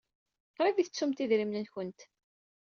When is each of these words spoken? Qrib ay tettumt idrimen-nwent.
Qrib 0.55 0.77
ay 0.77 0.85
tettumt 0.87 1.23
idrimen-nwent. 1.23 1.99